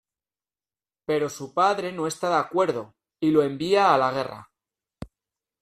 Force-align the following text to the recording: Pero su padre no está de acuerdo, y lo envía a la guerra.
Pero 1.05 1.29
su 1.29 1.53
padre 1.53 1.91
no 1.91 2.07
está 2.07 2.29
de 2.29 2.37
acuerdo, 2.37 2.95
y 3.21 3.29
lo 3.29 3.43
envía 3.43 3.93
a 3.93 3.99
la 3.99 4.11
guerra. 4.11 4.51